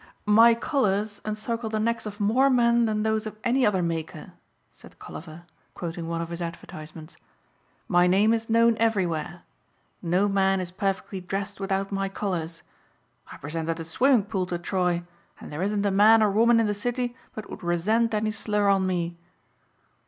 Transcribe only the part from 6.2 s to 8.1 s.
of his advertisements. "My